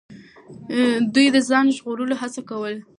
دوی 1.13 1.27
د 1.35 1.37
ځان 1.49 1.65
ژغورلو 1.75 2.15
هڅه 2.21 2.41
کوله. 2.49 2.79